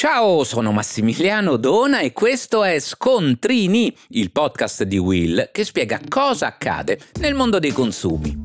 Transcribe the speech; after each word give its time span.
Ciao, 0.00 0.44
sono 0.44 0.72
Massimiliano 0.72 1.58
Dona 1.58 2.00
e 2.00 2.14
questo 2.14 2.64
è 2.64 2.78
Scontrini, 2.78 3.94
il 4.12 4.32
podcast 4.32 4.84
di 4.84 4.96
Will 4.96 5.50
che 5.52 5.62
spiega 5.62 6.00
cosa 6.08 6.46
accade 6.46 6.98
nel 7.18 7.34
mondo 7.34 7.58
dei 7.58 7.72
consumi. 7.72 8.44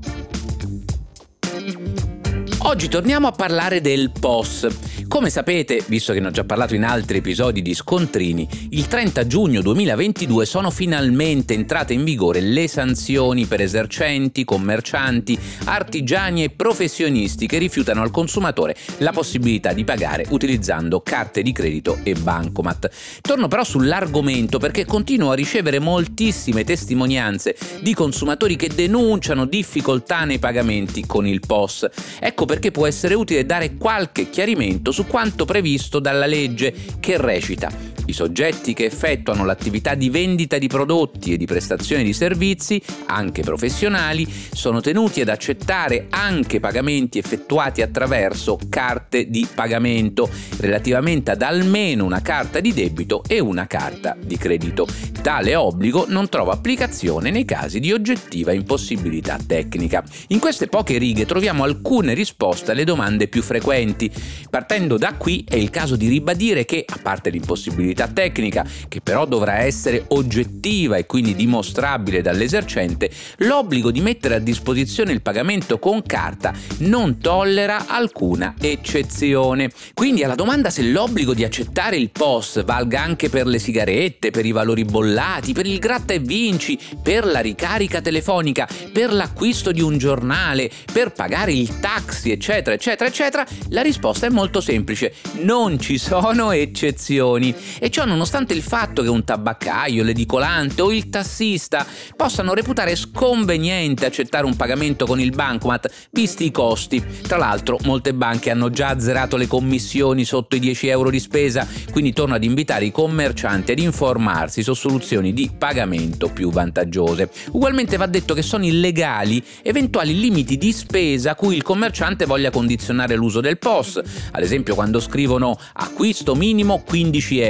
Oggi 2.60 2.89
torniamo 2.89 3.28
a 3.28 3.31
parlare 3.31 3.79
del 3.79 4.12
POS. 4.12 5.04
Come 5.08 5.29
sapete, 5.29 5.83
visto 5.87 6.13
che 6.13 6.19
ne 6.19 6.28
ho 6.28 6.31
già 6.31 6.44
parlato 6.44 6.74
in 6.74 6.83
altri 6.83 7.19
episodi 7.19 7.62
di 7.62 7.74
Scontrini, 7.74 8.47
il 8.72 8.87
30 8.87 9.28
giugno 9.28 9.62
2022 9.62 10.46
sono 10.46 10.72
finalmente 10.72 11.54
entrate 11.54 11.94
in 11.94 12.04
vigore 12.04 12.42
le 12.42 12.67
sanzioni 12.67 13.46
per 13.46 13.62
esercenti, 13.62 14.44
commercianti, 14.44 15.37
artigiani 15.65 16.44
e 16.44 16.49
professionisti 16.49 17.45
che 17.45 17.59
rifiutano 17.59 18.02
al 18.02 18.12
consumatore 18.12 18.76
la 18.98 19.12
possibilità 19.12 19.73
di 19.73 19.84
pagare 19.84 20.26
utilizzando 20.30 21.02
carte 21.02 21.44
di 21.44 21.53
credito 21.53 22.00
e 22.03 22.14
bancomat. 22.14 22.90
Torno 23.22 23.48
però 23.48 23.64
sull'argomento 23.64 24.58
perché 24.58 24.86
continuo 24.86 25.31
a 25.31 25.36
ricevere 25.36 25.80
moltissime 25.80 26.64
testimonianze 26.64 27.56
di 27.80 27.94
consumatori 27.94 28.56
che 28.56 28.70
denunciano 28.73 29.45
difficoltà 29.45 30.26
nei 30.26 30.40
pagamenti 30.40 31.06
con 31.06 31.28
il 31.28 31.42
POS. 31.45 31.88
Ecco 32.20 32.45
perché 32.45 32.72
può 32.72 32.88
essere 32.88 33.14
utile 33.14 33.45
dare 33.45 33.76
qualche 33.78 34.30
chiarimento 34.30 34.92
su 34.95 35.08
quanto 35.08 35.44
previsto 35.44 35.99
dalla 35.99 36.26
legge 36.26 36.73
che 37.02 37.17
recita 37.17 37.95
i 38.05 38.14
soggetti 38.14 38.73
che 38.73 38.86
effettuano 38.86 39.45
l'attività 39.45 39.95
di 39.95 40.09
vendita 40.09 40.58
di 40.58 40.68
prodotti 40.68 41.34
e 41.34 41.38
di 41.38 41.45
prestazione 41.45 42.04
di 42.04 42.14
servizi, 42.14 42.81
anche 43.08 43.41
professionali, 43.41 44.28
sono 44.54 44.81
tenuti 44.81 45.22
ad 45.22 45.30
accettare 45.30 46.08
anche 46.09 46.59
pagamenti 46.59 47.18
effettuati 47.18 47.81
attraverso 47.81 48.59
carte 48.70 49.30
di 49.30 49.48
pagamento, 49.54 50.30
relativamente 50.58 51.31
ad 51.31 51.41
almeno 51.41 52.06
una 52.06 52.22
carta 52.22 52.59
di 52.59 52.73
debito 52.73 53.23
e 53.28 53.39
una 53.39 53.67
carta 53.67 54.16
di 54.20 54.38
credito. 54.38 54.88
Tale 55.22 55.56
obbligo 55.56 56.06
non 56.08 56.30
trova 56.30 56.53
applicazione 56.53 57.31
nei 57.31 57.45
casi 57.45 57.80
di 57.80 57.92
oggettiva 57.92 58.52
impossibilità 58.52 59.39
tecnica. 59.45 60.03
In 60.28 60.39
queste 60.39 60.67
poche 60.67 61.00
righe 61.00 61.26
troviamo 61.26 61.64
alcune 61.64 62.14
risposte 62.14 62.72
alle 62.72 62.83
domande 62.83 63.28
più 63.28 63.42
frequenti. 63.42 64.11
Partendo 64.50 64.98
da 64.98 65.16
qui 65.16 65.44
è 65.48 65.56
il 65.56 65.72
caso 65.72 65.95
di 65.95 66.08
ribadire 66.08 66.66
che, 66.66 66.86
a 66.88 67.00
parte 67.02 67.31
l'impossibilità 67.31 67.95
responsabilità 67.96 68.08
tecnica, 68.08 68.66
che 68.90 69.00
però 69.02 69.26
dovrà 69.26 69.60
essere 69.60 70.04
oggettiva 70.10 70.98
e 70.98 71.06
quindi 71.06 71.34
dimostrabile 71.36 72.22
dall'esercente, 72.22 73.10
l'obbligo 73.38 73.90
di 73.92 74.02
mettere 74.02 74.36
a 74.36 74.40
disposizione 74.40 75.14
il 75.14 75.22
pagamento 75.22 75.80
con 75.80 76.04
carta 76.04 76.54
non 76.80 77.20
tollera 77.20 77.86
alcuna 77.88 78.56
eccezione. 78.60 79.72
Quindi 79.94 80.23
alla 80.23 80.36
domanda 80.36 80.70
se 80.70 80.84
l'obbligo 80.84 81.34
di 81.34 81.44
accettare 81.46 81.96
il 81.96 82.12
POS 82.12 82.66
valga 82.66 83.02
anche 83.02 83.30
per 83.30 83.48
le 83.48 83.60
sigarette, 83.60 84.32
per 84.32 84.46
i 84.46 84.52
valori 84.52 84.84
bollati, 84.84 85.54
per 85.54 85.66
il 85.66 85.80
gratta 85.80 86.14
e 86.14 86.20
vinci, 86.20 86.78
per 87.02 87.26
la 87.26 87.40
ricarica 87.40 88.02
telefonica, 88.02 88.68
per 88.92 89.14
l'acquisto 89.14 89.72
di 89.72 89.82
un 89.82 89.98
giornale, 89.98 90.70
per 90.92 91.12
pagare 91.12 91.54
il 91.54 91.80
taxi, 91.80 92.32
eccetera, 92.32 92.76
eccetera, 92.76 93.10
eccetera, 93.10 93.46
la 93.70 93.82
risposta 93.82 94.26
è 94.26 94.30
molto 94.30 94.60
semplice. 94.60 95.14
Non 95.42 95.80
ci 95.80 95.98
sono 95.98 96.52
eccezioni 96.52 97.54
e 97.86 97.91
ciò 97.91 98.03
nonostante 98.03 98.55
il 98.55 98.64
fatto 98.64 99.03
che 99.03 99.09
un 99.09 99.23
tabaccaio, 99.23 100.02
l'edicolante 100.02 100.81
o 100.81 100.91
il 100.91 101.08
tassista 101.08 101.86
possano 102.16 102.55
reputare 102.55 102.95
sconveniente 102.95 104.08
accettare 104.08 104.47
un 104.47 104.55
pagamento 104.55 105.05
con 105.05 105.19
il 105.19 105.30
bancomat 105.30 106.08
visti 106.09 106.45
i 106.45 106.52
costi. 106.52 107.05
Tra 107.22 107.38
l'altro 107.38 107.77
molte 107.83 108.16
banche 108.16 108.50
hanno 108.50 108.72
già 108.72 108.88
azzerato 108.88 109.38
le 109.38 109.45
commissioni 109.45 110.25
sotto 110.25 110.55
i 110.55 110.59
10 110.59 110.88
euro 110.88 111.11
di 111.11 111.19
spesa, 111.19 111.67
quindi 111.92 112.11
torno 112.11 112.33
ad 112.33 112.44
invitare 112.44 112.86
i 112.86 112.92
commercianti 112.92 113.73
ad 113.73 113.77
informarsi 113.77 114.64
su 114.64 114.73
soluzioni 114.73 115.31
di 115.31 115.52
pagamento 115.55 116.30
più 116.30 116.49
vantaggiose. 116.49 117.30
Ugualmente 117.52 117.98
va 117.98 118.08
detto 118.08 118.33
che 118.33 118.42
sono 118.42 118.65
illegali 118.65 119.43
eventuali 119.61 120.20
limiti 120.20 120.58
di 120.58 120.71
spesa 120.71 121.31
a 121.31 121.36
cui 121.36 121.55
il 121.55 121.61
commerciante 121.61 122.26
voglia 122.26 122.49
condizionare 122.49 123.15
l'uso 123.15 123.42
del 123.42 123.60
POS, 123.60 124.02
ad 124.31 124.42
esempio 124.42 124.73
quando 124.73 124.99
scrivono 124.99 125.55
acquisto 125.73 126.33
minimo 126.33 126.81
15 126.83 127.42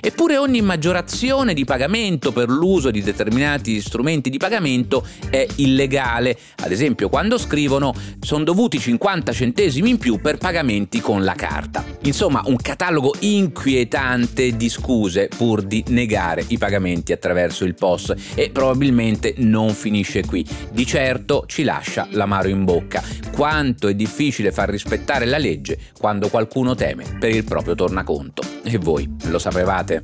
Eppure 0.00 0.36
ogni 0.36 0.60
maggiorazione 0.60 1.54
di 1.54 1.64
pagamento 1.64 2.32
per 2.32 2.48
l'uso 2.48 2.90
di 2.90 3.02
determinati 3.02 3.80
strumenti 3.80 4.30
di 4.30 4.38
pagamento 4.38 5.06
è 5.28 5.46
illegale. 5.56 6.36
Ad 6.62 6.72
esempio, 6.72 7.08
quando 7.08 7.38
scrivono 7.38 7.94
sono 8.20 8.44
dovuti 8.44 8.78
50 8.78 9.32
centesimi 9.32 9.90
in 9.90 9.98
più 9.98 10.20
per 10.20 10.38
pagamenti 10.38 11.00
con 11.00 11.24
la 11.24 11.34
carta. 11.34 11.89
Insomma, 12.02 12.42
un 12.46 12.56
catalogo 12.56 13.14
inquietante 13.20 14.56
di 14.56 14.68
scuse 14.70 15.28
pur 15.28 15.62
di 15.62 15.84
negare 15.88 16.44
i 16.48 16.56
pagamenti 16.56 17.12
attraverso 17.12 17.64
il 17.64 17.74
POS 17.74 18.14
e 18.34 18.50
probabilmente 18.50 19.34
non 19.38 19.74
finisce 19.74 20.24
qui. 20.24 20.46
Di 20.72 20.86
certo 20.86 21.44
ci 21.46 21.62
lascia 21.62 22.08
l'amaro 22.12 22.48
in 22.48 22.64
bocca. 22.64 23.02
Quanto 23.32 23.88
è 23.88 23.94
difficile 23.94 24.50
far 24.50 24.70
rispettare 24.70 25.26
la 25.26 25.38
legge 25.38 25.78
quando 25.98 26.28
qualcuno 26.28 26.74
teme 26.74 27.04
per 27.18 27.34
il 27.34 27.44
proprio 27.44 27.74
tornaconto. 27.74 28.42
E 28.62 28.78
voi 28.78 29.08
lo 29.24 29.38
sapevate? 29.38 30.02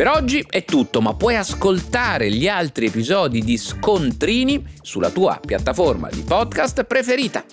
Per 0.00 0.08
oggi 0.08 0.42
è 0.48 0.64
tutto, 0.64 1.02
ma 1.02 1.14
puoi 1.14 1.36
ascoltare 1.36 2.30
gli 2.30 2.48
altri 2.48 2.86
episodi 2.86 3.42
di 3.42 3.58
Scontrini 3.58 4.64
sulla 4.80 5.10
tua 5.10 5.38
piattaforma 5.44 6.08
di 6.08 6.22
podcast 6.22 6.84
preferita. 6.84 7.44